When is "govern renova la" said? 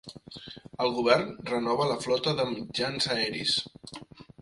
0.95-1.99